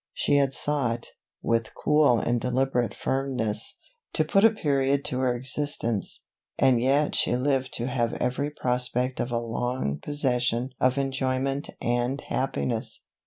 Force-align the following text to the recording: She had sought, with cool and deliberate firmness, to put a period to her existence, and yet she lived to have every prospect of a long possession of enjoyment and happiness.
She 0.13 0.37
had 0.37 0.51
sought, 0.55 1.09
with 1.43 1.75
cool 1.75 2.17
and 2.17 2.41
deliberate 2.41 2.95
firmness, 2.95 3.77
to 4.13 4.25
put 4.25 4.43
a 4.43 4.49
period 4.49 5.05
to 5.05 5.19
her 5.19 5.35
existence, 5.35 6.25
and 6.57 6.81
yet 6.81 7.13
she 7.13 7.35
lived 7.37 7.71
to 7.75 7.85
have 7.85 8.13
every 8.15 8.49
prospect 8.49 9.19
of 9.19 9.31
a 9.31 9.37
long 9.37 9.99
possession 10.01 10.71
of 10.79 10.97
enjoyment 10.97 11.69
and 11.79 12.19
happiness. 12.19 13.03